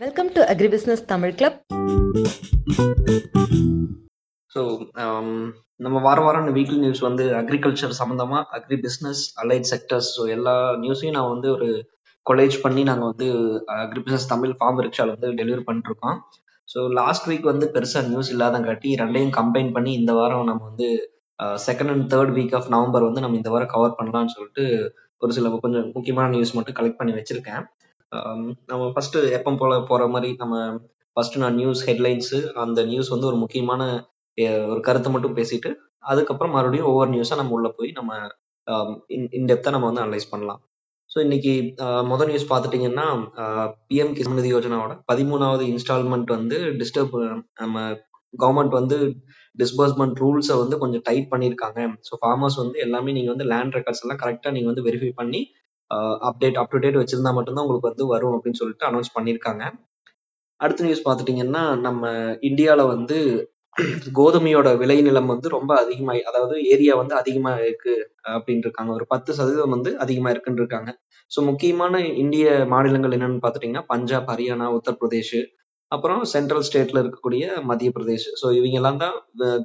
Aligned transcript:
Welcome 0.00 0.28
to 0.34 0.40
agri 0.42 0.52
Agribusiness 0.54 1.00
Tamil 1.10 1.34
club 1.38 1.56
so 4.50 4.60
நம்ம 5.76 5.96
வார 6.00 6.18
வாரம் 6.20 6.46
வீக்லி 6.50 6.78
நியூஸ் 6.78 7.02
வந்து 7.06 7.24
அக்ரிகல்ச்சர் 7.40 7.92
சம்மந்தமாக 7.98 8.40
agri 8.58 8.76
business 8.84 9.20
allied 9.42 9.66
sectors 9.70 10.08
so 10.14 10.22
எல்லா 10.36 10.54
நியூஸையும் 10.76 11.16
நான் 11.16 11.28
வந்து 11.28 11.48
ஒரு 11.56 11.68
கொலேஜ் 12.26 12.56
பண்ணி 12.62 12.84
நாங்கள் 12.84 13.10
வந்து 13.10 13.28
uh, 13.72 13.82
agri 13.82 14.02
business 14.04 14.26
Tamil 14.26 14.54
farm 14.58 14.80
ரிக்ஷாவில் 14.80 15.14
வந்து 15.16 15.32
டெலிவரி 15.40 15.64
பண்ணிட்டுருக்கோம் 15.68 16.16
ஸோ 16.68 16.86
லாஸ்ட் 16.92 17.28
வீக் 17.30 17.50
வந்து 17.52 17.68
பெருசாக 17.74 18.04
நியூஸ் 18.06 18.32
இல்லாதங்காட்டி 18.34 18.92
ரெண்டையும் 19.02 19.34
கம்பைன் 19.38 19.70
பண்ணி 19.76 19.92
இந்த 19.92 20.14
வாரம் 20.18 20.48
நம்ம 20.50 20.64
வந்து 20.70 20.88
second 21.66 21.94
and 21.94 22.08
third 22.14 22.34
week 22.38 22.56
of 22.58 22.70
November 22.70 23.08
வந்து 23.08 23.24
நம்ம 23.24 23.36
இந்த 23.36 23.52
வாரம் 23.52 23.72
கவர் 23.74 23.98
பண்ணலாம்னு 23.98 24.34
சொல்லிட்டு 24.36 24.64
ஒரு 25.22 25.32
சில 25.32 25.52
கொஞ்சம் 25.58 25.92
முக்கியமான 25.94 26.28
நியூஸ் 26.28 26.56
மட்டும் 26.56 26.78
கலெக்ட் 26.78 27.00
பண்ணி 27.00 27.14
வச்சிருக்கேன். 27.16 27.62
நம்ம 28.70 28.82
ஃபர்ஸ்ட் 28.92 29.18
எப்போ 29.36 29.50
போல 29.56 29.74
போற 29.86 30.08
மாதிரி 30.08 30.30
நம்ம 30.38 30.54
ஃபர்ஸ்ட் 31.16 31.36
நான் 31.38 31.54
நியூஸ் 31.54 31.82
ஹெட்லைன்ஸ் 31.88 32.32
அந்த 32.64 32.80
நியூஸ் 32.84 33.08
வந்து 33.08 33.26
ஒரு 33.26 33.36
முக்கியமான 33.36 33.82
அஹ், 34.38 34.66
ஒரு 34.72 34.80
கருத்தை 34.80 35.10
மட்டும் 35.12 35.36
பேசிட்டு 35.38 35.70
அதுக்கப்புறம் 36.04 36.54
மறுபடியும் 36.56 36.90
ஒவ்வொரு 36.90 37.10
நியூஸா 37.10 37.36
நம்ம 37.36 37.54
உள்ள 37.56 37.68
போய் 37.78 37.90
நம்ம 37.92 38.12
இன்டெப்தா 39.38 39.70
நம்ம 39.70 39.88
வந்து 39.88 40.02
அனலைஸ் 40.02 40.32
பண்ணலாம். 40.32 40.60
ஸோ 41.10 41.18
இன்னைக்கு 41.20 41.52
முதல் 42.04 42.28
நியூஸ் 42.28 42.50
பார்த்துட்டீங்கன்னா 42.50 43.06
பிஎம் 43.88 44.12
கிசான் 44.16 44.38
நிதி 44.38 44.50
யோஜனாவோட 44.52 44.94
பதிமூணாவது 45.08 45.64
இன்ஸ்டால்மெண்ட் 45.72 46.30
வந்து 46.36 46.58
டிஸ்டர்ப் 46.80 47.16
நம்ம 47.60 47.78
கவர்மெண்ட் 48.34 48.74
வந்து 48.76 48.96
டிஸ்பர்ஸ்மெண்ட் 49.58 50.20
ரூல்ஸை 50.22 50.56
வந்து 50.58 50.76
கொஞ்சம் 50.78 51.04
டைட் 51.08 51.30
பண்ணியிருக்காங்க 51.32 51.78
ஸோ 52.08 52.14
ஃபார்மர்ஸ் 52.20 52.58
வந்து 52.58 52.78
எல்லாமே 52.78 53.12
நீங்கள் 53.12 53.34
வந்து 53.34 53.48
லேண்ட் 53.52 53.76
ரெக்கார்ட்ஸ் 53.76 54.04
எல்லாம் 54.04 54.20
கரெக்டாக 54.22 54.54
நீங்கள் 54.56 54.72
வந்து 54.72 54.86
வெரிஃபை 54.86 55.10
பண்ணி 55.16 55.40
அப்டேட் 56.26 56.58
அப் 56.58 56.72
டு 56.72 56.78
டேட் 56.78 57.00
வச்சிருந்தா 57.00 57.32
மட்டும்தான் 57.34 57.64
உங்களுக்கு 57.64 57.90
வந்து 57.90 58.06
வரும் 58.06 58.34
அப்படின்னு 58.36 58.60
சொல்லிட்டு 58.60 58.88
அனௌன்ஸ் 58.88 59.14
பண்ணியிருக்காங்க 59.14 59.64
அடுத்த 60.60 60.84
நியூஸ் 60.84 61.06
பார்த்துட்டீங்கன்னா 61.06 61.62
நம்ம 61.78 62.08
இந்தியாவில் 62.40 62.90
வந்து 62.90 63.18
கோதுமையோட 64.12 64.68
விளைநிலம் 64.76 65.26
வந்து 65.26 65.48
ரொம்ப 65.48 65.72
அதிகமாகி 65.80 66.22
அதாவது 66.22 66.54
ஏரியா 66.64 66.94
வந்து 66.96 67.14
அதிகமாக 67.14 67.64
இருக்கு 67.64 67.92
அப்படின்னு 68.34 68.64
இருக்காங்க 68.64 68.90
ஒரு 68.92 69.04
பத்து 69.06 69.30
சதவீதம் 69.34 69.70
வந்து 69.70 69.90
அதிகமாக 69.98 70.32
இருக்குன்னு 70.32 70.62
இருக்காங்க 70.62 70.90
ஸோ 71.30 71.40
முக்கியமான 71.44 72.00
இந்திய 72.16 72.46
மாநிலங்கள் 72.66 73.14
என்னன்னு 73.16 73.42
பார்த்துட்டிங்கன்னா 73.42 73.84
பஞ்சாப் 73.86 74.30
ஹரியானா 74.30 74.68
உத்தரப்பிரதேஷ் 74.74 75.38
அப்புறம் 75.92 76.20
சென்ட்ரல் 76.32 76.64
ஸ்டேட்ல 76.66 77.00
இருக்கக்கூடிய 77.02 77.44
மத்திய 77.68 77.90
பிரதேஷ். 77.96 78.26
ஸோ 78.40 78.46
இவங்க 78.58 78.76
எல்லாம் 78.80 79.00
தான் 79.02 79.14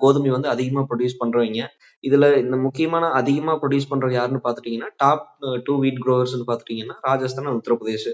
கோதுமை 0.04 0.30
வந்து 0.36 0.50
அதிகமாக 0.54 0.86
ப்ரொடியூஸ் 0.90 1.20
பண்றவங்க. 1.22 1.64
இதுல 2.04 2.28
இந்த 2.44 2.56
முக்கியமான 2.66 3.10
அதிகமாக 3.20 3.58
ப்ரொடியூஸ் 3.62 3.90
பண்றது 3.92 4.16
யாருன்னு 4.18 4.42
பார்த்துட்டீங்கன்னா 4.46 4.90
டாப் 5.04 5.26
டூ 5.68 5.74
வீட் 5.84 6.02
க்ரோவர்ஸ்னு 6.06 6.48
பார்த்துட்டீங்கன்னா 6.50 6.96
ராஜஸ்தான் 7.10 7.58
உத்தரப்பிரதேஷ். 7.60 8.12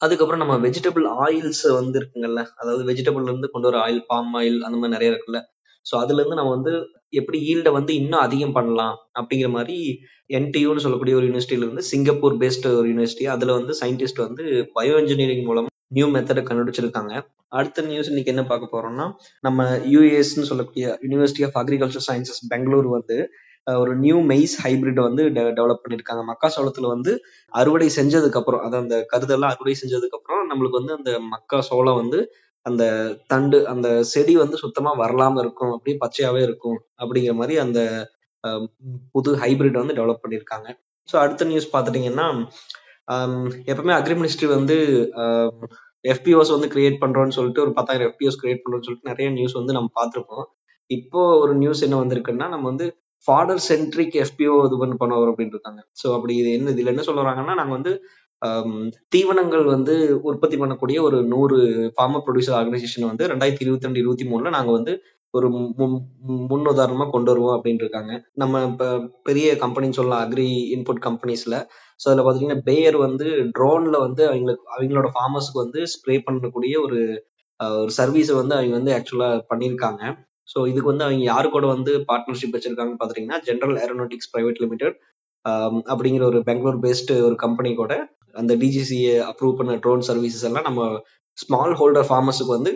அதுக்கப்புறம் 0.00 0.42
நம்ம 0.42 0.56
வெஜிடபிள் 0.64 1.06
ஆயில்ஸ் 1.24 1.64
வந்து 1.78 1.96
இருக்குங்கல்ல 2.00 2.42
அதாவது 2.60 2.82
வெஜிடபிள்ல 2.90 3.30
இருந்து 3.32 3.48
கொண்டு 3.54 3.68
வர 3.68 3.78
ஆயில் 3.86 4.02
பாம் 4.10 4.34
ஆயில் 4.40 4.58
அந்த 4.66 4.76
மாதிரி 4.76 4.94
நிறைய 4.96 5.12
இருக்குல்ல. 5.12 5.40
ஸோ 5.86 5.94
அதுல 6.02 6.20
இருந்து 6.20 6.38
நம்ம 6.40 6.52
வந்து 6.56 6.72
எப்படி 7.12 7.38
ஈல்டை 7.50 7.70
வந்து 7.78 7.92
இன்னும் 8.00 8.24
அதிகம் 8.26 8.54
பண்ணலாம் 8.58 8.96
அப்படிங்கிற 9.18 9.50
மாதிரி 9.50 9.76
என்டியூன்னு 10.38 10.84
சொல்லக்கூடிய 10.84 11.16
ஒரு 11.18 11.26
யூனிவர்சிட்டியில 11.28 11.66
இருந்து 11.66 11.84
சிங்கப்பூர் 11.90 12.36
பேஸ்ட் 12.42 12.68
ஒரு 12.72 12.88
யூனிவர்சிட்டி 12.92 13.26
அதுல 13.34 13.56
வந்து 13.58 13.74
சயின்டிஸ்ட் 13.82 14.24
வந்து 14.26 14.44
பயோ 14.76 14.96
இன்ஜினியரிங் 15.02 15.48
மூலமா 15.50 15.70
நியூ 15.90 16.06
மெத்தடை 16.08 16.42
கண்டுபிடிச்சிருக்காங்க. 16.42 17.12
அடுத்த 17.48 17.82
நியூஸ் 17.82 18.08
இன்னைக்கு 18.08 18.32
என்ன 18.32 18.42
பார்க்க 18.44 18.74
போறோம்னா 18.74 19.04
நம்ம 19.40 19.60
யூஎஸ்ன்னு 19.92 20.48
சொல்லக்கூடிய 20.48 20.86
university 21.02 21.44
of 21.44 21.56
agriculture 21.56 22.06
sciences 22.08 22.40
Bangalore 22.48 22.88
வந்து 22.88 23.16
ஒரு 23.66 23.92
நியூ 23.96 24.18
மெய்ஸ் 24.22 24.56
ஹைபிரிட் 24.64 25.00
வந்து 25.02 25.22
டெவலப் 25.58 25.82
பண்ணியிருக்காங்க 25.82 26.22
மக்காசோளத்துல 26.28 26.88
வந்து 26.88 27.12
அறுவடை 27.52 27.88
செஞ்சதுக்கு 27.96 28.38
அப்புறம் 28.38 28.62
அது 28.64 28.76
அந்த 28.76 28.96
கருதெல்லாம் 29.12 29.52
அறுவடை 29.52 29.74
செஞ்சதுக்கு 29.82 30.18
அப்புறம் 30.18 30.44
நம்மளுக்கு 30.50 30.80
வந்து 30.80 30.94
அந்த 30.94 31.12
மக்கா 31.28 31.58
சோளம் 31.60 31.98
வந்து 31.98 32.20
அந்த 32.66 32.84
தண்டு 33.26 33.58
அந்த 33.66 33.88
செடி 34.04 34.34
வந்து 34.36 34.56
சுத்தமா 34.56 34.92
வரலாம 34.98 35.40
இருக்கும் 35.40 35.72
அப்படியே 35.72 35.96
பச்சையாவே 36.00 36.42
இருக்கும் 36.42 36.78
அப்படிங்கிற 37.00 37.34
மாதிரி 37.34 37.56
அந்த 37.58 37.80
புது 39.14 39.30
ஹைபிரிட் 39.36 39.80
வந்து 39.82 39.96
டெவலப் 39.96 40.24
பண்ணியிருக்காங்க 40.24 40.68
ஸோ 41.08 41.16
அடுத்த 41.16 41.44
நியூஸ் 41.44 41.72
பார்த்துட்டீங்கன்னா 41.72 42.26
எப்பவுமே 43.70 43.94
அக்ரி 43.98 44.14
மினிஸ்ட்ரி 44.20 44.48
வந்து 44.56 44.76
எஃபிஓஸ் 46.04 46.54
வந்து 46.54 46.68
கிரியேட் 46.74 47.02
பண்றோம்னு 47.02 47.36
சொல்லிட்டு 47.38 47.62
ஒரு 47.64 47.72
பத்தாயிரம் 47.78 48.08
எஃபிஓஸ் 48.10 48.40
கிரியேட் 48.42 48.62
பண்றோம்னு 48.64 48.86
சொல்லிட்டு 48.88 49.10
நிறைய 49.12 49.28
நியூஸ் 49.38 49.58
வந்து 49.60 49.76
நம்ம 49.76 49.90
பார்த்துருப்போம். 50.00 50.46
இப்போ 50.90 51.20
ஒரு 51.42 51.52
நியூஸ் 51.62 51.84
என்ன 51.86 51.96
வந்திருக்குன்னா 52.02 52.46
நம்ம 52.54 52.66
வந்து 52.72 52.86
ஃபாடர் 53.28 53.62
சென்ட்ரிக் 53.70 54.16
எஃபிஓ 54.24 54.54
இது 54.66 54.76
பண்ண 54.82 54.94
பண்ண 55.00 55.16
அப்படின்னு 55.30 55.54
இருக்காங்க. 55.56 55.80
ஸோ 56.00 56.06
அப்படி 56.16 56.34
இது 56.42 56.50
என்ன 56.58 56.72
இதுல 56.74 56.92
என்ன 56.94 57.04
சொல்ல 57.08 57.22
வராங்கன்னா 57.24 57.56
நாங்க 57.60 57.72
வந்து 57.78 57.92
தீவனங்கள் 59.14 59.64
வந்து 59.74 59.94
உற்பத்தி 60.30 60.56
பண்ணக்கூடிய 60.62 60.98
ஒரு 61.06 61.18
நூறு 61.32 61.56
ஃபார்மர் 61.94 62.24
ப்ரொடியூசர் 62.26 62.58
ஆர்கனைசேஷன் 62.58 63.10
வந்து 63.10 63.24
ரெண்டாயிரத்தி 63.32 63.64
இருபத்தி 63.66 63.88
ரெண்டு 63.88 64.02
இருபத்தி 64.02 64.26
மூணுல 64.32 64.52
நாங்க 64.56 64.70
வந்து 64.72 64.92
ஒரு 65.34 65.46
மு- 65.54 65.88
முன் 66.46 66.68
உதாரணமா 66.70 67.06
கொண்டு 67.10 67.30
வருவோம் 67.30 67.56
அப்படின்னு 67.56 67.82
இருக்காங்க 67.84 68.12
நம்ம 68.36 68.62
இப்போ 68.68 68.86
பெரிய 69.26 69.48
கம்பெனின்னு 69.62 69.98
சொல்லலாம் 69.98 70.22
அக்ரி 70.24 70.46
இன்புட் 70.74 71.02
கம்பெனிஸ்ல 71.04 71.56
ஸோ 72.00 72.06
அதில் 72.06 72.24
பார்த்தீங்கன்னா 72.24 72.62
பேயர் 72.66 72.96
வந்து 73.04 73.26
ட்ரோன்ல 73.56 73.96
வந்து 74.04 74.22
அவங்களுக்கு 74.28 74.64
அவங்களோட 74.74 75.10
ஃபார்மர்ஸ்க்கு 75.14 75.62
வந்து 75.64 75.82
ஸ்ப்ரே 75.94 76.16
பண்ணக்கூடிய 76.26 76.74
ஒரு 76.86 77.00
அஹ், 77.60 77.78
ஒரு 77.82 77.92
சர்வீஸை 77.96 78.34
வந்து 78.36 78.56
அவங்க 78.56 78.74
வந்து 78.76 78.94
ஆக்சுவலா 78.96 79.30
பண்ணியிருக்காங்க 79.50 80.02
ஸோ 80.48 80.58
இதுக்கு 80.68 80.90
வந்து 80.90 81.06
அவங்க 81.06 81.24
யாரு 81.26 81.48
கூட 81.50 81.66
வந்து 81.72 81.92
பார்ட்னர்ஷிப் 82.08 82.54
வச்சிருக்காங்கன்னு 82.54 83.00
பார்த்தீங்கன்னா 83.00 83.38
ஜென்ரல் 83.46 83.78
ஏரோநாட்டிக்ஸ் 83.82 84.30
பிரைவேட் 84.32 84.62
லிமிடெட் 84.62 84.96
அப்படிங்கிற 85.90 86.24
ஒரு 86.26 86.38
பெங்களூர் 86.46 86.78
பேஸ்டு 86.82 87.16
ஒரு 87.24 87.36
கம்பெனி 87.42 87.70
கூட 87.76 87.92
அந்த 88.34 88.52
டிஜிசிஏ 88.62 89.12
அப்ரூவ் 89.28 89.58
பண்ண 89.58 89.74
ட்ரோன் 89.82 90.02
சர்வீசஸ் 90.08 90.46
எல்லாம் 90.48 90.66
நம்ம 90.66 90.80
ஸ்மால் 91.40 91.74
ஹோல்டர் 91.74 92.08
ஃபார்மர்ஸுக்கு 92.08 92.54
வந்து 92.56 92.70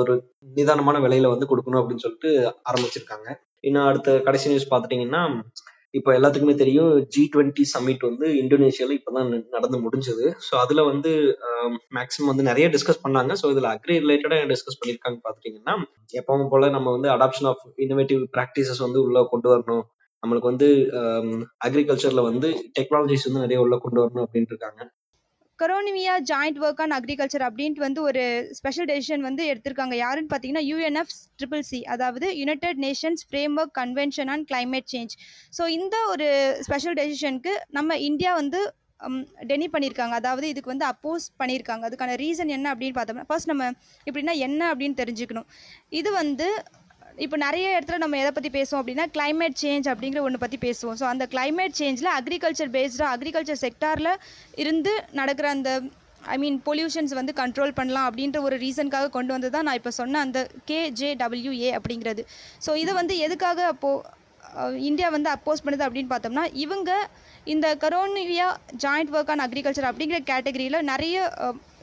ஒரு 0.00 0.14
நிதானமான 0.54 0.98
விலையில 0.98 1.28
வந்து 1.28 1.48
கொடுக்கணும் 1.50 1.80
அப்படின்னு 1.80 2.04
சொல்லிட்டு 2.04 2.30
ஆரம்பிச்சிருக்காங்க. 2.70 3.28
இன்னும் 3.60 3.86
அடுத்த 3.86 4.18
கடைசி 4.20 4.46
நியூஸ் 4.48 4.70
பார்த்துட்டீங்கன்னா 4.72 5.22
இப்போ 5.96 6.10
எல்லாத்துக்குமே 6.18 6.54
தெரியும் 6.54 6.90
ஜி 7.12 7.22
டுவெண்ட்டி 7.34 7.64
சம்மிட் 7.74 8.02
வந்து 8.08 8.26
இந்தோனேஷியால 8.40 8.96
இப்பதான் 8.96 9.28
ந- 9.30 9.44
நடந்து 9.50 9.78
முடிஞ்சது. 9.84 10.24
ஸோ 10.46 10.54
அதுல 10.54 10.82
வந்து 10.82 11.12
மேக்ஸிமம் 11.96 12.30
வந்து 12.30 12.42
நிறைய 12.42 12.66
டிஸ்கஸ் 12.68 13.02
பண்ணாங்க. 13.04 13.32
ஸோ 13.42 13.46
இதுல 13.54 13.68
அக்ரி 13.74 13.96
ரிலேட்டடா 14.04 14.38
டிஸ்கஸ் 14.52 14.80
பண்ணியிருக்காங்க 14.80 15.18
பார்த்துட்டீங்கன்னா 15.24 15.74
எப்பவும் 16.18 16.50
போல 16.50 16.68
நம்ம 16.76 16.90
வந்து 16.96 17.08
அடாப்ஷன் 17.08 17.48
ஆஃப் 17.52 17.64
இன்னோவேட்டிவ் 17.84 18.22
ப்ராக்டிசஸ் 18.36 18.84
வந்து 18.86 19.00
உள்ள 19.02 19.26
கொண்டு 19.30 19.48
வரணும். 19.54 19.84
நம்மளுக்கு 20.22 20.50
வந்து 20.52 20.68
அக்ரிகல்ச்சர்ல 21.66 22.22
வந்து 22.30 22.48
டெக்னாலஜிஸ் 22.78 23.26
வந்து 23.28 23.44
நிறைய 23.44 23.60
உள்ள 23.64 23.78
கொண்டு 23.78 24.00
வரணும் 24.04 24.24
அப்படின்ட்டு 24.26 24.54
இருக்காங்க. 24.54 24.80
Koronivia 25.60 26.14
joint 26.30 26.58
work 26.64 26.80
on 26.84 26.94
agriculture 26.96 27.44
அப்படின்ட்டு 27.46 27.84
வந்து 27.84 28.00
ஒரு 28.08 28.24
ஸ்பெஷல் 28.58 28.88
டெசிஷன் 28.90 29.24
வந்து 29.28 29.42
எடுத்திருக்காங்க. 29.52 29.94
யாருன்னு 30.04 30.30
பார்த்தீங்கன்னா 30.32 30.64
யூஎன்எஃப் 30.70 31.14
ட்ரிபிள் 31.40 31.64
சி 31.70 31.78
அதாவது 31.94 32.26
United 32.40 32.80
Nations 32.86 33.24
framework 33.62 33.74
convention 33.80 34.30
on 34.34 34.44
climate 34.50 34.88
change 34.94 35.14
so 35.58 35.64
இந்த 35.78 35.96
ஒரு 36.12 36.28
ஸ்பெஷல் 36.66 36.98
டெசிஷனுக்கு 37.00 37.54
நம்ம 37.78 37.96
இந்தியா 38.10 38.34
வந்து 38.42 38.60
டெனி 39.50 39.66
பண்ணியிருக்காங்க. 39.72 40.14
அதாவது 40.20 40.46
இதுக்கு 40.52 40.70
வந்து 40.72 40.86
அப்போஸ் 40.92 41.26
பண்ணியிருக்காங்க. 41.40 41.82
அதுக்கான 41.88 42.14
ரீசன் 42.22 42.50
என்ன 42.56 42.66
அப்படின்னு 42.74 42.96
பார்த்தோம்னா 42.96 43.28
ஃபர்ஸ்ட் 43.28 43.50
நம்ம 43.50 43.66
இப்படின்னா 44.08 44.34
என்ன 44.46 44.60
அப்படின்னு 44.72 44.96
தெரிஞ்சுக்கணும். 45.02 45.46
இது 46.00 46.10
வந்து 46.22 46.48
இப்போ 47.24 47.36
நிறைய 47.44 47.66
இடத்துல 47.76 47.98
நம்ம 48.02 48.18
எதை 48.22 48.32
பற்றி 48.34 48.50
பேசுவோம் 48.56 48.80
அப்படின்னா 48.82 49.06
கிளைமேட் 49.16 49.56
சேஞ்ச் 49.62 49.86
அப்படிங்கிற 49.92 50.20
ஒன்று 50.26 50.42
பற்றி 50.42 50.58
பேசுவோம். 50.66 50.96
ஸோ 51.00 51.06
அந்த 51.12 51.24
கிளைமேட் 51.34 51.78
சேஞ்சில் 51.80 52.10
அக்ரிகல்ச்சர் 52.18 52.70
பேஸ்டாக 52.76 53.14
அக்ரிகல்ச்சர் 53.16 53.62
செக்டாரில் 53.64 54.12
இருந்து 54.64 54.92
நடக்கிற 55.20 55.48
அந்த 55.56 55.70
ஐ 56.34 56.36
மீன் 56.42 56.58
பொல்யூஷன்ஸ் 56.68 57.12
வந்து 57.18 57.32
கண்ட்ரோல் 57.40 57.74
பண்ணலாம் 57.78 58.06
அப்படின்ற 58.08 58.38
ஒரு 58.46 58.56
ரீசனுக்காக 58.64 59.10
கொண்டு 59.16 59.32
வந்து 59.34 59.50
தான் 59.54 59.66
நான் 59.68 59.78
இப்போ 59.80 59.92
சொன்ன 59.98 60.20
அந்த 60.26 60.38
கேஜேடபிள்யூஏ 60.70 61.70
அப்படிங்கிறது. 61.78 62.22
ஸோ 62.66 62.70
இதை 62.82 62.94
வந்து 63.00 63.16
எதுக்காக 63.26 63.66
அப்போது 63.72 64.16
இந்தியா 64.88 65.08
வந்து 65.08 65.30
அப்போஸ் 65.30 65.64
பண்ணுது 65.64 65.86
அப்படின்னு 65.86 66.12
பார்த்தோம்னா 66.12 66.44
இவங்க 66.52 66.90
இந்த 67.44 67.66
Koronia 67.74 68.48
joint 68.84 69.12
work 69.12 69.30
on 69.30 69.44
agriculture 69.46 69.88
அப்படிங்கிற 69.90 70.18
கேட்டகரியில் 70.30 70.82
நிறைய 70.82 71.16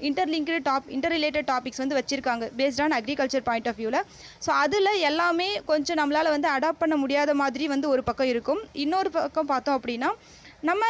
interlinked 0.01 0.55
top 0.63 0.89
inter 0.89 1.11
related 1.11 1.47
topics 1.51 1.81
வந்து 1.83 1.97
வச்சுருக்காங்க 1.99 2.45
based 2.57 2.81
on 2.81 2.95
agriculture 2.97 3.45
point 3.49 3.67
of 3.67 3.75
வியூவில் 3.75 4.01
ஸோ 4.45 4.49
அதில் 4.63 4.91
எல்லாமே 5.09 5.49
கொஞ்சம் 5.65 5.99
நம்மளால் 5.99 6.33
வந்து 6.35 6.49
அடாப்ட் 6.49 6.81
பண்ண 6.83 6.95
முடியாத 6.95 7.33
மாதிரி 7.33 7.67
வந்து 7.67 7.89
ஒரு 7.89 8.03
பக்கம் 8.03 8.27
இருக்கும். 8.27 8.61
இன்னொரு 8.73 9.11
பக்கம் 9.11 9.45
பார்த்தோம் 9.45 9.77
அப்படின்னா 9.79 10.11
நம்ம 10.69 10.83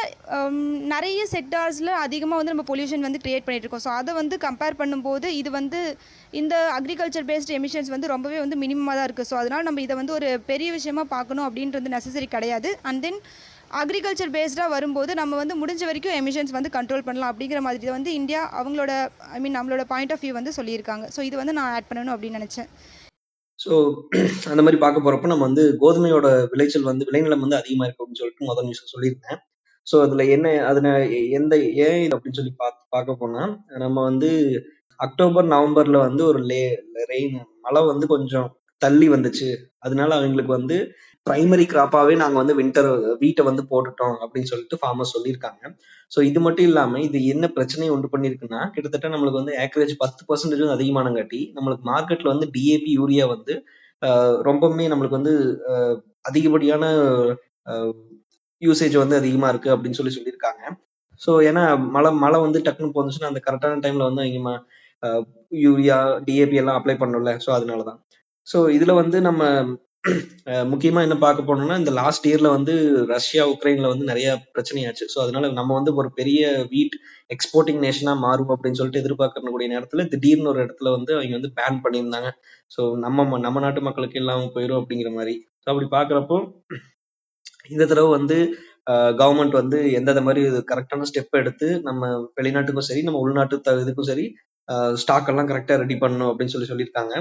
நிறைய 0.92 1.20
செக்டார்ஸில் 1.32 1.90
அதிகமாக 2.02 2.38
வந்து 2.40 2.52
நம்ம 2.52 2.64
பொல்யூஷன் 2.68 3.06
வந்து 3.06 3.20
க்ரியேட் 3.24 3.44
பண்ணிட்டு 3.46 3.66
இருக்கோம் 3.66 3.84
ஸோ 3.86 3.90
அதை 4.00 4.12
வந்து 4.18 4.36
கம்பேர் 4.44 4.76
பண்ணும்போது 4.80 5.26
இது 5.40 5.50
வந்து 5.56 5.80
இந்த 6.40 6.54
அக்ரிகல்ச்சர் 6.76 7.26
பேஸ்டு 7.30 7.56
எமிஷன்ஸ் 7.58 7.90
வந்து 7.94 8.10
ரொம்பவே 8.12 8.38
வந்து 8.44 8.56
மினிமமாக 8.62 8.94
தான் 8.98 9.06
இருக்குது 9.08 9.28
ஸோ 9.30 9.36
அதனால் 9.40 9.66
நம்ம 9.68 9.82
இதை 9.86 9.94
வந்து 10.00 10.14
ஒரு 10.18 10.28
பெரிய 10.50 10.68
விஷயமா 10.76 11.04
பார்க்கணும் 11.14 11.46
அப்படின்றது 11.48 11.94
நெசசரி 11.96 12.28
கிடையாது. 12.36 12.70
அண்ட் 12.90 13.02
தென் 13.06 13.18
அக்ரிகல்ச்சர் 13.80 14.32
பேஸ்டாக 14.36 14.74
வரும்போது 14.76 15.12
நம்ம 15.20 15.36
வந்து 15.42 15.54
முடிஞ்ச 15.62 15.82
வரைக்கும் 15.90 16.16
எமிஷன்ஸ் 16.20 16.54
வந்து 16.58 16.70
கண்ட்ரோல் 16.76 17.06
பண்ணலாம் 17.08 17.32
அப்படிங்கிற 17.32 17.60
மாதிரி 17.66 17.90
வந்து 17.96 18.12
இந்தியா 18.20 18.42
அவங்களோட 18.60 18.92
ஐ 19.36 19.40
மீன் 19.44 19.56
நம்மளோட 19.58 19.84
பாயிண்ட் 19.92 20.14
ஆஃப் 20.16 20.22
வியூ 20.24 20.34
வந்து 20.38 20.54
சொல்லியிருக்காங்க. 20.58 21.06
ஸோ 21.16 21.22
இது 21.28 21.36
வந்து 21.42 21.56
நான் 21.58 21.72
ஆட் 21.78 21.90
பண்ணணும் 21.90 22.14
அப்படின்னு 22.14 22.40
நினச்சேன். 22.40 22.68
ஸோ 23.58 23.72
அந்த 24.52 24.62
மாதிரி 24.64 24.80
பார்க்க 24.84 25.04
போகிறப்ப 25.04 25.32
நம்ம 25.32 25.46
வந்து 25.48 25.66
கோதுமையோட 25.82 26.28
விளைச்சல் 26.54 26.88
வந்து 26.92 27.08
விளைநிலம் 27.10 27.44
வந்து 27.46 27.60
அதிகமாக 27.60 27.86
இருக்கு 27.86 28.02
அப்படின்னு 28.02 28.22
சொல்லிட்டு 28.22 28.50
முதல் 28.52 28.68
நியூஸ் 28.68 28.94
சொல்லியிருந்தேன். 28.94 29.40
ஸோ 29.86 29.96
அதுல 30.04 30.22
என்ன 30.34 30.46
அதுல 30.70 30.88
எந்த 31.38 31.54
ஏன் 31.86 32.00
இது 32.04 32.14
அப்படின்னு 32.16 32.38
சொல்லி 32.40 32.54
பார்த்து 32.62 32.80
பார்க்க 32.94 33.20
போனா 33.20 33.42
நம்ம 33.84 33.96
வந்து 34.10 34.30
அக்டோபர் 35.00 35.46
நவம்பர்ல 35.54 35.98
வந்து 36.06 36.22
ஒரு 36.30 36.40
லே 36.50 36.62
ரெயின் 37.12 37.34
மழை 37.64 37.80
வந்து 37.90 38.06
கொஞ்சம் 38.14 38.48
தள்ளி 38.82 39.06
வந்துச்சு. 39.14 39.48
அதனால 39.84 40.10
அவங்களுக்கு 40.18 40.52
வந்து 40.58 40.76
பிரைமரி 41.26 41.64
கிராப்பாவே 41.72 42.14
நாங்க 42.22 42.36
வந்து 42.42 42.54
வின்டர் 42.58 42.88
வீட்டை 43.22 43.42
வந்து 43.48 43.62
போட்டுட்டோம் 43.70 44.16
அப்படின்னு 44.24 44.50
சொல்லிட்டு 44.52 44.76
ஃபார்மர்ஸ் 44.82 45.14
சொல்லியிருக்காங்க. 45.16 45.62
ஸோ 46.12 46.18
இது 46.30 46.40
மட்டும் 46.46 46.66
இல்லாம 46.70 47.00
இது 47.06 47.18
என்ன 47.32 47.44
பிரச்சனையை 47.56 47.92
உண்டு 47.94 48.08
பண்ணிருக்குன்னா 48.12 48.60
கிட்டத்தட்ட 48.74 49.08
நம்மளுக்கு 49.14 49.40
வந்து 49.42 49.56
ஏக்கரேஜ் 49.64 49.94
பத்து 50.04 50.22
பர்சன்டேஜ் 50.28 50.64
வந்து 50.64 50.76
அதிகமானங்காட்டி 50.78 51.40
நம்மளுக்கு 51.56 51.84
மார்க்கெட்ல 51.92 52.32
வந்து 52.34 52.48
டிஏபி 52.56 52.92
யூரியா 53.00 53.26
வந்து 53.34 53.54
ரொம்பவுமே 54.48 54.86
நம்மளுக்கு 54.92 55.18
வந்து 55.20 55.34
அதிகப்படியான 56.30 56.84
யூசேஜ் 58.62 58.96
வந்து 58.98 59.16
அதிகமா 59.16 59.48
இருக்கு 59.48 59.70
அப்படின்னு 59.76 59.98
சொல்லி 60.00 60.14
சொல்லியிருக்காங்க. 60.16 60.62
ஸோ 61.20 61.30
ஏன்னா 61.48 61.62
மழை 61.90 62.10
மழை 62.16 62.40
வந்து 62.40 62.60
டக்குன்னு 62.60 62.94
போந்துச்சுன்னா 62.96 63.30
அந்த 63.30 63.42
கரெக்டான 63.46 63.80
டைம்ல 63.84 64.08
வந்து 64.08 64.22
அதிகமா 64.22 64.54
யூரியா 65.62 65.96
டிஏபி 66.26 66.56
எல்லாம் 66.56 66.78
அப்ளை 66.80 66.96
பண்ணல 66.98 67.32
ஸோ 67.46 67.50
அதனாலதான். 67.52 68.00
ஸோ 68.46 68.58
இதுல 68.76 68.94
வந்து 68.94 69.18
நம்ம 69.20 69.42
முக்கியமாக 70.04 70.70
முக்கியமா 70.70 71.00
என்ன 71.02 71.16
பார்க்க 71.16 71.46
போனோம்னா 71.48 71.76
இந்த 71.78 71.90
லாஸ்ட் 71.90 72.26
இயர்ல 72.28 72.48
வந்து 72.48 72.74
ரஷ்யா 73.06 73.44
உக்ரைன்ல 73.46 73.88
வந்து 73.88 74.04
நிறைய 74.04 74.28
பிரச்சனையாச்சு. 74.54 75.04
ஸோ 75.14 75.18
அதனால 75.20 75.50
நம்ம 75.52 75.74
வந்து 75.74 75.94
ஒரு 75.94 76.12
பெரிய 76.12 76.42
வீட் 76.70 76.96
எக்ஸ்போர்ட்டிங் 77.30 77.80
நேஷனா 77.82 78.14
மாறும் 78.18 78.48
அப்படின்னு 78.48 78.72
சொல்லிட்டு 78.72 79.02
எதிர்பார்க்கக்கூடிய 79.02 79.68
நேரத்துல 79.74 80.08
திடீர்னு 80.08 80.48
ஒரு 80.48 80.62
இடத்துல 80.64 80.92
வந்து 80.92 81.14
அவங்க 81.14 81.34
வந்து 81.40 81.52
பேன் 81.56 81.82
பண்ணியிருந்தாங்க. 81.84 82.30
ஸோ 82.76 82.82
நம்ம 82.98 83.24
ம- 83.24 83.40
நம்ம 83.40 83.60
நாட்டு 83.60 83.82
மக்களுக்கு 83.82 84.18
இல்லாமல் 84.18 84.54
போயிடும் 84.54 84.80
அப்படிங்கிற 84.80 85.12
மாதிரி. 85.14 85.34
ஸோ 85.62 85.68
அப்படி 85.72 85.88
பாக்குறப்போ 85.90 86.38
இந்த 87.68 87.84
தடவை 87.86 88.10
வந்து 88.10 88.36
கவர்மெண்ட் 89.20 89.50
வந்து 89.52 89.92
எந்தெந்த 89.92 90.22
மாதிரி 90.22 90.42
கரெக்டான 90.70 91.06
ஸ்டெப் 91.10 91.36
எடுத்து 91.36 91.68
நம்ம 91.80 92.02
வெளிநாட்டுக்கும் 92.36 92.88
சரி 92.88 93.02
நம்ம 93.02 93.20
உள்நாட்டு 93.20 93.60
த- 93.60 93.80
இதுக்கும் 93.82 94.10
சரி 94.10 94.26
ஸ்டாக் 94.94 95.28
எல்லாம் 95.28 95.48
கரெக்டாக 95.48 95.76
ரெடி 95.76 95.94
பண்ணணும் 95.94 96.30
அப்படின்னு 96.30 96.54
சொல்லி 96.54 96.70
சொல்லியிருக்காங்க. 96.72 97.14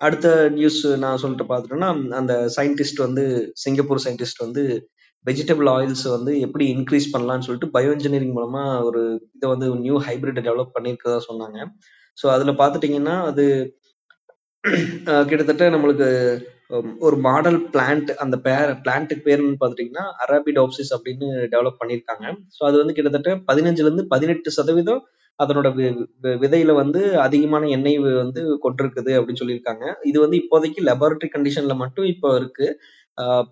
அடுத்த 0.00 0.28
நியூஸ் 0.50 0.86
நான் 0.96 1.16
சொல்லிட்டு 1.16 1.44
பார்த்துட்டோம்னா 1.44 1.90
அந்த 2.14 2.32
சயின்டிஸ்ட் 2.56 3.00
வந்து 3.00 3.24
சிங்கப்பூர் 3.54 4.04
சயின்டிஸ்ட் 4.04 4.44
வந்து 4.44 4.62
வெஜிடபிள் 5.26 5.68
ஆயில்ஸ் 5.70 6.06
வந்து 6.10 6.40
எப்படி 6.40 6.64
இன்க்ரீஸ் 6.74 7.12
பண்ணலாம்னு 7.12 7.46
சொல்லிட்டு 7.46 7.72
பயோ 7.74 7.90
இன்ஜினியரிங் 7.92 8.36
மூலமா 8.36 8.62
ஒரு 8.84 9.00
இதை 9.34 9.48
வந்து 9.50 9.68
நியூ 9.76 9.98
ஹைபிரிட் 10.00 10.40
டெவலப் 10.40 10.74
பண்ணியிருக்கதா 10.76 11.20
சொன்னாங்க. 11.28 11.58
ஸோ 12.18 12.26
அதுல 12.30 12.52
பார்த்துட்டிங்கன்னா 12.52 13.16
அது 13.24 13.44
கிட்டத்தட்ட 15.28 15.70
நம்மளுக்கு 15.70 16.08
ஒரு 17.00 17.16
மாடல் 17.18 17.58
பிளான்ட் 17.72 18.10
அந்த 18.16 18.36
பேர் 18.38 18.70
பிளான்ட்டுக்கு 18.84 19.26
பேருன்னு 19.26 19.60
பார்த்துட்டீங்கன்னா 19.60 20.04
அரபிடோப்சிஸ் 20.24 20.92
அப்படின்னு 20.96 21.26
டெவலப் 21.52 21.80
பண்ணியிருக்காங்க. 21.80 22.24
ஸோ 22.56 22.62
அது 22.68 22.76
வந்து 22.78 22.94
கிட்டத்தட்ட 22.94 23.32
பதினஞ்சுலேருந்து 23.50 24.04
பதினெட்டு 24.06 24.50
சதவீதம் 24.50 25.02
அதனோட 25.38 25.68
வி- 25.76 25.94
வி- 26.24 26.36
விதையில 26.42 26.74
வந்து 26.74 27.00
அதிகமான 27.18 27.68
எண்ணெய் 27.68 27.98
வந்து 28.16 28.42
கொண்டிருக்குது 28.64 29.12
அப்படின்னு 29.18 29.42
சொல்லியிருக்காங்க. 29.42 29.96
இது 30.04 30.20
வந்து 30.20 30.36
இப்போதைக்கு 30.36 30.82
லெபார்டரி 30.82 31.28
கண்டிஷன்ல 31.34 31.76
மட்டும் 31.76 32.06
இப்போ 32.06 32.36
இருக்கு. 32.36 32.68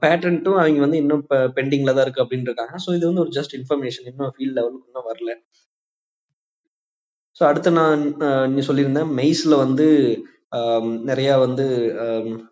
பேட்டன்ட்டும் 0.02 0.58
அவங்க 0.60 0.80
வந்து 0.80 0.96
இன்னும் 0.96 1.22
இப்போ 1.22 1.36
பெண்டிங்ல 1.56 1.94
தான் 1.94 2.04
இருக்கு 2.04 2.24
அப்படின்னு 2.24 2.48
இருக்காங்க. 2.48 2.74
ஸோ 2.86 2.94
இது 2.96 3.06
வந்து 3.06 3.20
ஒரு 3.20 3.30
ஜஸ்ட் 3.30 3.54
இன்ஃபர்மேஷன் 3.60 4.08
இன்னும் 4.12 4.32
ஃபீல்ட் 4.34 4.58
லெவலுக்கு 4.58 4.88
இன்னும் 4.88 5.08
வரல. 5.10 5.32
ஸோ 7.36 7.44
அடுத்து 7.44 7.70
நான் 7.72 8.02
நீ 8.52 8.62
சொல்லியிருந்தேன் 8.68 9.10
மெய்ஸ்ல 9.16 9.56
வந்து 9.56 9.86
நிறைய 11.08 11.30
வந்து 11.44 11.64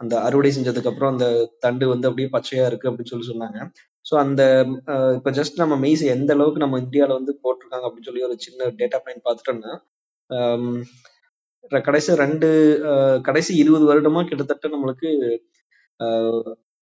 அந்த 0.02 0.14
அறுவடை 0.26 0.50
செஞ்சதுக்கு 0.56 0.90
அப்புறம் 0.90 1.12
அந்த 1.14 1.26
தண்டு 1.64 1.84
வந்து 1.92 2.08
அப்படியே 2.08 2.28
பச்சையா 2.36 2.64
இருக்கு 2.70 2.88
அப்படின்னு 2.90 3.12
சொல்லி 3.12 3.28
சொன்னாங்க. 3.30 3.58
ஸோ 4.06 4.14
அந்த 4.24 4.42
இப்போ 4.76 4.94
இப்ப 5.18 5.30
ஜஸ்ட் 5.38 5.60
நம்ம 5.62 5.74
மெய்ஸ் 5.84 6.04
எந்த 6.14 6.30
அளவுக்கு 6.36 6.64
நம்ம 6.64 6.78
இந்தியால 6.84 7.16
வந்து 7.20 7.34
போட்டிருக்காங்க 7.44 7.86
அப்படின்னு 7.88 8.08
சொல்லி 8.10 8.26
ஒரு 8.28 8.36
சின்ன 8.46 8.70
டேட்டா 8.80 9.00
பாயிண்ட் 9.04 9.26
பார்த்துட்டோம்னா 9.28 9.74
கடைசி 11.88 12.10
ரெண்டு 12.24 12.48
கடைசி 13.28 13.52
இருபது 13.62 13.84
வருடமா 13.90 14.22
கிட்டத்தட்ட 14.30 14.68
நம்மளுக்கு 14.74 15.10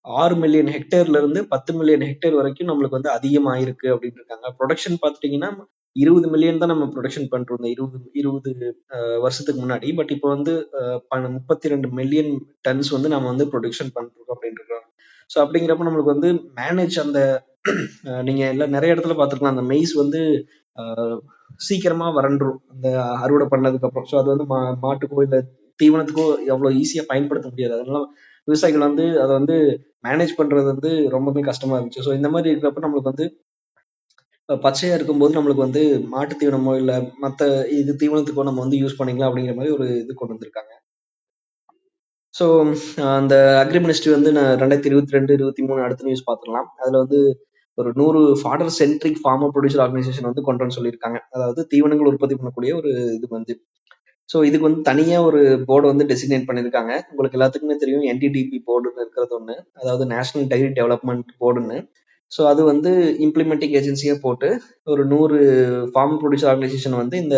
ஆறு 0.05 0.35
மில்லியன் 0.43 0.71
ஹெக்டேர்ல 0.77 1.21
இருந்து 1.23 1.41
பத்து 1.49 1.71
மில்லியன் 1.79 2.07
ஹெக்டேர் 2.11 2.39
வரைக்கும் 2.39 2.71
நம்மளுக்கு 2.71 2.99
வந்து 2.99 3.11
அதிகமாயிருக்கு 3.17 3.89
அப்படின்னு 3.95 4.19
இருக்காங்க. 4.21 4.47
ப்ரொடக்ஷன் 4.59 5.01
பார்த்துட்டீங்கன்னா 5.03 5.51
இருபது 5.97 6.27
மில்லியன் 6.33 6.61
தான் 6.63 6.73
நம்ம 6.73 6.85
ப்ரொடக்ஷன் 6.95 7.29
பண்ணிருந்தோம் 7.33 7.73
இருபது 7.75 7.99
இருபது 8.21 8.51
வருஷத்துக்கு 9.25 9.61
முன்னாடி. 9.65 9.89
பட் 9.99 10.13
இப்போ 10.17 10.29
வந்து 10.35 10.53
முப்பத்தி 11.39 11.73
ரெண்டு 11.73 11.89
மில்லியன் 11.99 12.33
டன்ஸ் 12.67 12.91
வந்து 12.97 13.09
நம்ம 13.15 13.29
வந்து 13.33 13.47
ப்ரொடக்ஷன் 13.53 13.93
பண்ணிருக்கோம் 13.97 14.37
அப்படின்ட்டு 14.37 14.79
ஸோ 15.31 15.37
அப்படிங்கிறப்ப 15.43 15.87
நம்மளுக்கு 15.87 16.15
வந்து 16.15 16.29
மேனேஜ் 16.61 16.97
அந்த 17.05 17.19
நீங்க 18.29 18.43
எல்லாம் 18.53 18.75
நிறைய 18.77 18.95
இடத்துல 18.95 19.15
பார்த்துருக்கலாம். 19.19 19.55
அந்த 19.57 19.65
மெய்ஸ் 19.73 19.93
வந்து 20.03 20.21
சீக்கிரமா 21.67 22.07
வறண்டுரும். 22.19 22.61
அந்த 22.73 22.89
அறுவடை 23.25 23.47
பண்ணதுக்கு 23.55 23.87
அப்புறம். 23.89 24.09
ஸோ 24.11 24.17
அது 24.21 24.29
வந்து 24.33 24.47
மா 24.53 24.59
மாட்டுக்கோ 24.85 25.23
இல்லை 25.27 25.41
தீவனத்துக்கோ 25.81 26.25
எவ்வளோ 26.53 26.71
ஈஸியாக 26.81 27.11
பயன்படுத்த 27.11 27.49
முடியாது. 27.53 27.75
அதனால 27.77 28.01
விவசாயிகள் 28.49 28.87
வந்து 28.89 29.05
அதை 29.23 29.33
வந்து 29.39 29.57
மேனேஜ் 30.07 30.33
பண்றது 30.41 30.67
வந்து 30.73 30.91
ரொம்பவே 31.17 31.43
கஷ்டமா 31.51 31.77
இருந்துச்சு. 31.77 32.05
ஸோ 32.07 32.13
இந்த 32.19 32.29
மாதிரி 32.35 32.51
இருக்கிறப்ப 32.53 32.85
நம்மளுக்கு 32.87 33.13
வந்து 33.13 33.27
பச்சையா 34.65 34.95
இருக்கும்போது 34.97 35.37
நம்மளுக்கு 35.37 35.67
வந்து 35.67 35.83
மாட்டு 36.15 36.35
தீவனமோ 36.41 36.73
இல்ல 36.81 36.93
மத்த 37.25 37.49
இது 37.81 37.93
தீவனத்துக்கோ 38.03 38.45
நம்ம 38.49 38.63
வந்து 38.65 38.81
யூஸ் 38.83 38.99
பண்ணிக்கலாம் 38.99 39.31
அப்படிங்கிற 39.31 39.55
மாதிரி 39.59 39.75
ஒரு 39.77 39.87
இது 40.03 40.13
கொண்டு 40.21 40.35
வந்திருக்காங்க. 40.35 40.73
ஸோ 42.35 42.47
அந்த 43.19 43.35
அக்ரி 43.63 43.81
மினிஸ்ட்ரி 43.85 44.11
வந்து 44.17 44.31
நான் 44.37 44.51
ரெண்டாயிரத்தி 44.63 44.91
இருபத்தி 44.91 45.17
ரெண்டு 45.17 45.33
இருபத்தி 45.39 45.63
மூணு 45.69 45.81
அடுத்த 45.87 46.07
நியூஸ் 46.09 46.27
பார்த்துடலாம். 46.29 46.69
அதுல 46.83 47.01
வந்து 47.05 47.19
ஒரு 47.79 47.91
நூறு 48.01 48.21
fodder 48.41 48.73
centric 48.79 49.21
farmer 49.23 49.53
producer 49.55 49.83
organisation 49.85 50.29
வந்து 50.31 50.43
கொண்டு 50.49 50.63
வந்து 50.63 50.77
சொல்லியிருக்காங்க. 50.79 51.19
அதாவது 51.35 51.61
தீவனங்கள் 51.73 52.11
உற்பத்தி 52.13 52.37
பண்ணக்கூடிய 52.39 52.73
ஒரு 52.81 52.91
இது 53.17 53.29
வந்து. 53.37 53.55
ஸோ 54.29 54.39
இதுக்கு 54.49 54.67
வந்து 54.69 54.83
தனியாக 54.89 55.29
ஒரு 55.29 55.41
போர்டு 55.69 55.87
வந்து 55.93 56.05
டெசிக்னேட் 56.11 56.49
பண்ணியிருக்காங்க. 56.49 56.93
உங்களுக்கு 57.11 57.39
எல்லாத்துக்குமே 57.39 57.77
தெரியும் 57.85 58.05
என்டிடிபி 58.13 58.59
போர்டுன்னு 58.69 59.03
இருக்கிறது 59.05 59.35
ஒன்று 59.39 59.57
அதாவது 59.81 60.05
நேஷனல் 60.15 60.51
டைரி 60.53 60.71
டெவலப்மெண்ட் 60.81 61.31
போர்டுன்னு 61.43 61.79
ஸோ 62.33 62.41
அது 62.51 62.63
வந்து 62.65 62.91
இம்ப்ளிமெண்டிங் 63.27 63.75
ஏஜென்சியாக 63.81 64.19
போட்டு 64.21 64.49
ஒரு 64.93 65.03
நூறு 65.13 65.39
ஃபார்ம் 65.93 66.17
ப்ரொடியூசர் 66.21 66.51
ஆர்கனைசேஷன் 66.53 67.01
வந்து 67.03 67.17
இந்த 67.25 67.37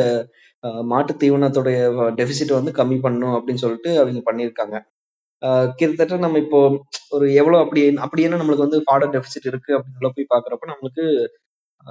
மாட்டு 0.93 1.13
தீவனத்தோடைய 1.23 1.79
டெபிசிட் 2.19 2.59
வந்து 2.59 2.73
கம்மி 2.81 2.99
பண்ணும் 3.01 3.37
அப்படின்னு 3.37 3.63
சொல்லிட்டு 3.65 3.91
அவங்க 4.01 4.23
பண்ணியிருக்காங்க. 4.29 4.77
கிட்டத்தட்ட 5.79 6.17
நம்ம 6.17 6.39
இப்போ 6.39 6.59
ஒரு 7.11 7.27
எவ்வளோ 7.41 7.57
அப்படி 7.65 7.81
அப்படி 8.07 8.25
என்ன 8.27 8.39
நம்மளுக்கு 8.41 8.67
வந்து 8.67 8.81
ஃபாடர் 8.87 9.15
டெபிசிட் 9.15 9.49
இருக்கு 9.53 9.73
அப்படின்னு 9.79 10.13
போய் 10.19 10.33
பார்க்குறப்ப 10.35 10.69
நம்மளுக்கு 10.73 11.05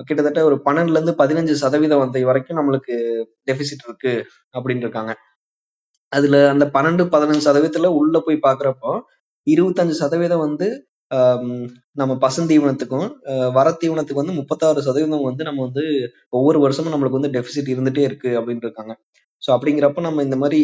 கிட்டத்தட்ட 0.09 0.41
ஒரு 0.49 0.57
பன்னெண்டுலேருந்து 0.67 1.15
பதினஞ்சு 1.21 1.53
சதவீதம் 1.63 2.03
வந்த 2.03 2.19
வரைக்கும் 2.29 2.59
நம்மளுக்கு 2.59 2.95
டெபிசிட் 3.49 3.85
இருக்கு 3.87 4.13
அப்படின்னு 4.55 4.85
இருக்காங்க. 4.85 5.13
அதுல 6.11 6.37
அந்த 6.53 6.65
பன்னெண்டு 6.75 7.03
பதினஞ்சு 7.15 7.43
சதவீதத்துல 7.49 7.89
உள்ள 7.99 8.15
போய் 8.27 8.45
பார்க்குறப்போ 8.47 8.91
இருபத்தஞ்சு 9.47 9.95
சதவீதம் 10.03 10.45
வந்து 10.47 10.67
நம்ம 11.99 12.13
பசுந்தீவனத்துக்கும் 12.21 13.07
ஆஹ் 13.31 13.51
வர 13.51 13.67
தீவனத்துக்கு 13.81 14.21
வந்து 14.23 14.33
முப்பத்தாறு 14.33 14.81
சதவீதம் 14.81 15.27
வந்து 15.29 15.43
நம்ம 15.43 15.61
வந்து 15.61 15.83
ஒவ்வொரு 16.29 16.59
வருஷமும் 16.59 16.93
நம்மளுக்கு 16.93 17.19
வந்து 17.19 17.33
டெபிசிட் 17.35 17.71
இருந்துட்டே 17.73 18.03
இருக்கு 18.09 18.29
அப்படின்னு 18.39 18.65
இருக்காங்க. 18.67 18.93
ஸோ 19.41 19.49
அப்படிங்கிறப்ப 19.55 20.01
நம்ம 20.01 20.23
இந்த 20.23 20.35
மாதிரி 20.35 20.59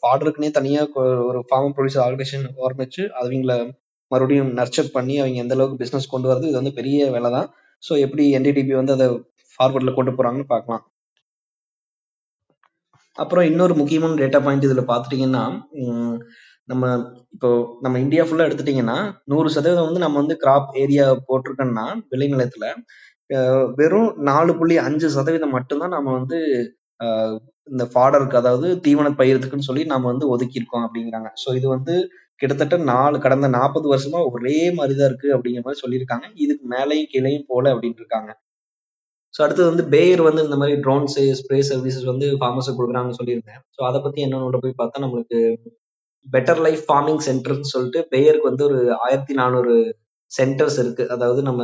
ஃபாடருக்குனே 0.00 0.50
தனியாக 0.50 0.92
ஒரு 1.28 1.40
ஃபார்ம் 1.50 1.74
ப்ரொடியூசர் 1.76 2.04
ஆர்கனைசேஷன் 2.06 2.46
ஆரம்பிச்சு 2.66 3.04
அவங்கள 3.20 3.54
மறுபடியும் 4.10 4.50
நர்ச்சர் 4.58 4.94
பண்ணி 4.96 5.14
அவங்க 5.18 5.42
எந்த 5.44 5.54
அளவுக்கு 5.54 5.80
பிஸ்னஸ் 5.82 6.12
கொண்டு 6.14 6.28
வரது 6.30 6.48
இது 6.50 6.60
வந்து 6.60 6.72
பெரிய 6.72 7.10
வேலை 7.10 7.30
தான் 7.30 7.48
ஸோ 7.82 7.92
எப்படி 8.00 8.24
என்டிடிபி 8.38 8.74
வந்து 8.80 8.92
அதை 8.92 9.06
ஃபார்வர்டில் 9.54 9.96
கொண்டு 9.98 10.12
போகிறாங்கன்னு 10.12 10.52
பார்க்கலாம். 10.54 10.84
அப்புறம் 13.18 13.44
இன்னொரு 13.44 13.74
முக்கியமான 13.74 14.16
டேட்டா 14.20 14.38
பாயிண்ட் 14.44 14.66
இதில் 14.68 14.90
பார்த்துட்டிங்கன்னா 14.90 15.42
நம்ம 16.72 16.86
இப்போ 17.34 17.48
நம்ம 17.80 17.96
இந்தியா 17.98 18.22
ஃபுல்லா 18.24 18.46
எடுத்துட்டீங்கன்னா 18.48 18.96
நூறு 19.24 19.48
சதவீதம் 19.50 19.88
வந்து 19.88 20.04
நம்ம 20.04 20.18
வந்து 20.18 20.36
கிராப் 20.42 20.68
ஏரியா 20.82 21.06
போட்டிருக்கோம்னா 21.28 21.84
விளைநிலத்துல 22.12 22.66
அஹ் 23.30 23.66
வெறும் 23.76 24.10
நாலு 24.28 24.52
புள்ளி 24.58 24.76
அஞ்சு 24.86 25.08
சதவீதம் 25.16 25.56
மட்டும்தான் 25.56 25.94
நம்ம 25.96 26.12
வந்து 26.18 26.38
இந்த 27.68 27.84
ஃபாடருக்கு 27.92 28.40
அதாவது 28.40 28.68
தீவன 28.86 29.08
பயிர்த்துக்குன்னு 29.18 29.68
சொல்லி 29.68 29.82
நம்ம 29.86 30.08
வந்து 30.12 30.26
ஒதுக்கியிருக்கோம் 30.32 30.84
அப்படிங்கிறாங்க. 30.86 31.28
ஸோ 31.42 31.48
இது 31.58 31.66
வந்து 31.68 31.94
கிட்டத்தட்ட 32.40 32.76
நாலு 32.90 33.16
கடந்த 33.20 33.48
நாற்பது 33.56 33.86
வருஷமா 33.92 34.20
ஒரே 34.32 34.56
மாதிரி 34.78 34.94
தான் 34.98 35.08
இருக்கு 35.10 35.28
அப்படிங்கிற 35.36 35.62
மாதிரி 35.66 35.82
சொல்லியிருக்காங்க. 35.84 36.26
இதுக்கு 36.44 36.64
மேலேயும் 36.74 37.10
கீழேயும் 37.12 37.48
போல 37.52 37.74
அப்படின்னு 37.74 38.00
இருக்காங்க 38.02 38.30
ஸோ 39.34 39.40
அடுத்தது 39.44 39.68
வந்து 39.70 39.84
பேயர் 39.94 40.22
வந்து 40.26 40.42
இந்த 40.44 40.56
மாதிரி 40.60 40.74
ட்ரோன்ஸ் 40.84 41.18
ஸ்ப்ரே 41.38 41.58
சர்வீசஸ் 41.70 42.08
வந்து 42.10 42.26
ஃபார்மர்ஸுக்கு 42.40 42.78
கொடுக்குறாங்கன்னு 42.78 43.18
சொல்லியிருந்தேன். 43.20 43.60
ஸோ 43.76 43.80
அதை 43.88 43.98
பத்தி 44.00 44.20
என்னன்னு 44.26 44.62
போய் 44.64 44.80
பார்த்தா 44.80 45.04
நம்மளுக்கு 45.04 45.38
பெட்டர் 46.26 46.60
லைஃப் 46.66 46.82
ஃபார்மிங் 46.88 47.22
சென்டர்னு 47.26 47.72
சொல்லிட்டு 47.74 48.00
பேயருக்கு 48.12 48.50
வந்து 48.50 48.64
ஒரு 48.68 48.78
ஆயிரத்தி 49.06 49.34
நானூறு 49.40 49.74
சென்டர்ஸ் 50.30 50.78
இருக்கு. 50.82 51.04
அதாவது 51.14 51.40
நம்ம 51.42 51.62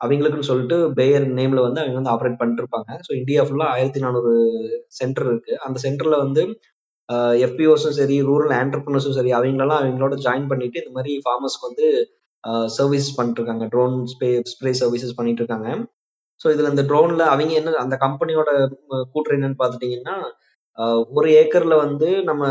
அவங்களுக்குன்னு 0.00 0.48
சொல்லிட்டு 0.50 0.78
பேயர் 0.98 1.26
நேம்ல 1.38 1.60
வந்து 1.66 1.80
அவங்க 1.82 1.98
வந்து 2.00 2.12
ஆப்ரேட் 2.14 2.38
பண்ணிட்டு 2.40 2.62
இருப்பாங்க 2.64 2.90
ஸோ 3.06 3.10
இந்தியா 3.20 3.42
ஃபுல்லா 3.46 3.66
ஆயிரத்தி 3.74 4.00
நானூறு 4.04 4.32
சென்டர் 4.98 5.28
இருக்கு. 5.30 5.52
அந்த 5.66 5.78
சென்டர்ல 5.86 6.16
வந்து 6.24 6.42
எஃபிஓஸும் 7.46 7.96
சரி 7.98 8.16
ரூரல் 8.28 8.54
ஆண்டர்பிரினர்ஸும் 8.60 9.16
சரி 9.18 9.32
அவங்களெல்லாம் 9.38 9.82
அவங்களோட 9.82 10.14
ஜாயின் 10.26 10.48
பண்ணிட்டு 10.48 10.80
இந்த 10.82 10.92
மாதிரி 10.96 11.12
ஃபார்மர்ஸ்க்கு 11.24 11.68
வந்து 11.68 11.86
சர்வீஸ் 12.76 13.08
பண்ணிட்டு 13.16 13.40
இருக்காங்க 13.40 13.64
ட்ரோன் 13.66 13.94
ஸ்ப்ரே 14.06 14.30
ஸ்ப்ரே 14.52 14.70
சர்வீசஸ் 14.80 15.18
பண்ணிட்டு 15.18 15.42
இருக்காங்க 15.42 15.68
ஸோ 16.40 16.46
இதுல 16.54 16.70
இந்த 16.70 16.82
ட்ரோன்ல 16.82 17.22
அவங்க 17.32 17.54
என்ன 17.60 17.76
அந்த 17.84 17.96
கம்பெனியோட 18.02 18.50
கூற்று 19.12 19.36
என்னன்னு 19.36 19.60
பார்த்துட்டீங்கன்னா 19.60 20.16
ஒரு 21.18 21.28
ஏக்கர்ல 21.40 21.74
வந்து 21.84 22.08
நம்ம 22.24 22.42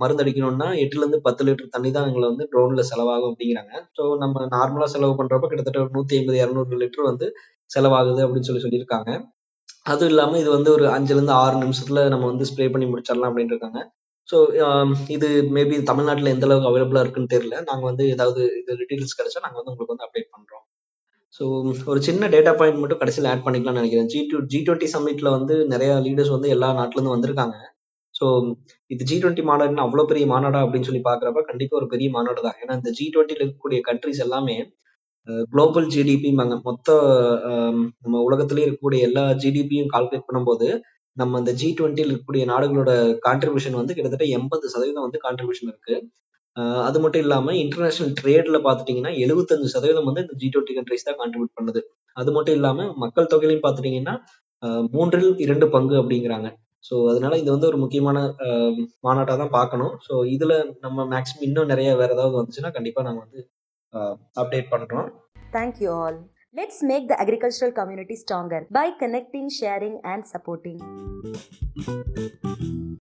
மருந்து 0.00 0.22
அடிக்கணும்னா 0.24 0.68
எட்டுல 0.82 1.02
இருந்து 1.02 1.20
பத்து 1.26 1.42
லிட்டர் 1.46 1.72
தண்ணி 1.74 1.90
தான் 1.96 2.08
எங்களை 2.10 2.26
வந்து 2.32 2.44
ட்ரோன்ல 2.52 2.82
செலவாகும் 2.90 3.30
அப்படிங்கிறாங்க. 3.32 3.72
ஸோ 3.96 4.02
நம்ம 4.22 4.44
நார்மலா 4.56 4.88
செலவு 4.94 5.14
பண்றப்ப 5.20 5.48
கிட்டத்தட்ட 5.52 5.86
நூத்தி 5.96 6.16
ஐம்பது 6.20 6.38
இரநூறு 6.42 6.80
லிட்டர் 6.82 7.10
வந்து 7.10 7.28
செலவாகுது 7.70 8.22
அப்படின்னு 8.26 8.48
சொல்லி 8.48 8.64
சொல்லியிருக்காங்க. 8.66 9.10
அதுவும் 9.92 10.10
இல்லாம 10.12 10.38
இது 10.42 10.50
வந்து 10.56 10.70
ஒரு 10.76 10.84
அஞ்சுல 10.96 11.18
இருந்து 11.18 11.34
ஆறு 11.42 11.56
நிமிஷத்துல 11.64 12.00
நம்ம 12.14 12.24
வந்து 12.32 12.48
ஸ்ப்ரே 12.50 12.66
பண்ணி 12.74 12.86
முடிச்சிடலாம் 12.90 13.30
அப்படின்னு 13.30 13.54
இருக்காங்க. 13.54 13.80
ஸோ 14.28 14.36
இது 15.16 15.28
மேபி 15.56 15.76
தமிழ்நாட்டில் 15.90 16.32
எந்த 16.34 16.46
அளவுக்கு 16.48 16.70
அவைலபிளா 16.70 17.02
இருக்குன்னு 17.04 17.32
தெரியல. 17.34 17.56
நாங்க 17.70 17.84
வந்து 17.90 18.04
ஏதாவது 18.14 18.42
இது 18.60 18.72
டீட்டெயில்ஸ் 18.80 19.18
கிடைச்சா 19.20 19.42
நாங்க 19.46 19.58
வந்து 19.60 19.72
உங்களுக்கு 19.72 19.94
வந்து 19.94 20.06
அப்டேட் 20.06 20.32
பண்றோம். 20.36 20.64
ஸோ 21.36 21.42
ஒரு 21.92 22.00
சின்ன 22.08 22.28
டேட்டா 22.34 22.52
பாயிண்ட் 22.60 22.80
மட்டும் 22.82 23.00
கடைசியில் 23.02 23.28
ஆட் 23.32 23.44
பண்ணிக்கலாம்னு 23.46 23.80
நினைக்கிறேன். 23.82 24.08
ஜி 24.12 24.20
டூ 24.30 24.38
ஜி 24.52 24.58
டுவெண்ட்டி 24.66 24.88
சம்மிட்டில் 24.94 25.34
வந்து 25.36 25.54
நிறைய 25.74 25.92
லீடர்ஸ் 26.06 26.34
வந்து 26.36 26.48
எல்லா 26.56 26.68
நாட்டிலேருந்து 26.80 27.14
வந்திருக்காங்க. 27.16 27.56
ஸோ 28.22 28.28
இது 28.94 29.02
ஜி 29.10 29.16
டுவெண்ட்டி 29.22 29.44
மாநாடுன்னு 29.50 29.84
அவ்வளோ 29.84 30.02
பெரிய 30.10 30.24
மாநாடா 30.32 30.58
அப்படின்னு 30.64 30.88
சொல்லி 30.88 31.02
பார்க்குறப்ப 31.08 31.42
கண்டிப்பாக 31.50 31.80
ஒரு 31.80 31.86
பெரிய 31.92 32.08
மாநாடு 32.16 32.40
தான் 32.46 32.58
ஏன்னா 32.62 32.74
இந்த 32.80 32.90
ஜி 32.98 33.06
டுவெண்ட்டியில் 33.14 33.42
இருக்கக்கூடிய 33.44 33.80
கண்ட்ரிஸ் 33.88 34.22
எல்லாமே 34.26 34.56
குளோபல் 35.52 35.88
ஜிடிபிம்பாங்க 35.94 36.54
மொத்த 36.68 36.94
நம்ம 38.04 38.22
உலகத்திலேயே 38.28 38.66
இருக்கக்கூடிய 38.66 39.00
எல்லா 39.08 39.24
ஜிடிபியும் 39.42 39.90
கால்குலேட் 39.94 40.26
பண்ணும்போது 40.28 40.68
நம்ம 41.16 41.38
இந்த 41.42 41.52
ஜி 41.60 41.68
டுவெண்ட்டியில் 41.78 42.10
இருக்கக்கூடிய 42.10 42.44
நாடுகளோட 42.52 42.90
கான்ட்ரிபியூஷன் 43.26 43.78
வந்து 43.80 43.94
கிட்டத்தட்ட 43.96 44.26
எண்பது 44.36 44.66
சதவீதம் 44.74 45.06
வந்து 45.06 45.20
கான்ட்ரிபியூஷன் 45.26 45.70
இருக்கு. 45.72 45.94
அது 46.88 46.98
மட்டும் 47.02 47.22
இல்லாமல் 47.24 47.58
இன்டர்நேஷனல் 47.64 48.14
ட்ரேட்ல 48.20 48.58
பார்த்துட்டீங்கன்னா 48.66 49.12
எழுபத்தஞ்சு 49.24 49.68
சதவீதம் 49.74 50.08
வந்து 50.10 50.24
இந்த 50.24 50.36
ஜி 50.42 50.48
டுவெண்ட்டி 50.54 50.76
கண்ட்ரிஸ் 50.78 51.06
தான் 51.08 51.18
கான்ட்ரிபியூட் 51.20 51.56
பண்ணுது. 51.58 51.80
அது 52.16 52.30
மட்டும் 52.36 52.56
இல்லாமல் 52.58 52.90
மக்கள் 53.04 53.30
தொகையிலையும் 53.34 53.64
பார்த்துட்டீங்கன்னா 53.66 54.14
மூன்றில் 54.96 55.30
இரண்டு 55.46 55.68
பங்கு 55.76 55.94
அப்படிங்கிறாங்க. 56.02 56.48
ஸோ 56.84 56.94
அதனால 57.10 57.38
இது 57.38 57.50
வந்து 57.50 57.66
ஒரு 57.66 57.76
முக்கியமான 57.76 58.18
மாநாட்டாக 59.00 59.36
தான் 59.38 59.54
பார்க்கணும் 59.58 59.94
ஸோ 60.06 60.14
இதில் 60.26 60.56
நம்ம 60.80 61.06
மேக்ஸிமம் 61.06 61.46
இன்னும் 61.48 61.66
நிறைய 61.66 61.96
வேறு 61.96 62.14
ஏதாவது 62.14 62.38
வந்துச்சுன்னா 62.40 62.72
கண்டிப்பாக 62.72 63.06
நாங்கள் 63.08 63.26
வந்து 63.26 63.42
அப்டேட் 64.34 64.72
பண்ணுறோம் 64.74 65.08
thank you 65.52 65.90
all 66.02 66.20
Let's 66.54 66.82
make 66.82 67.04
the 67.08 67.16
agricultural 67.20 67.72
community 67.72 68.16
stronger 68.16 68.60
by 68.72 68.88
connecting 69.00 69.50
sharing 69.60 69.98
and 70.02 70.26
supporting 70.34 70.80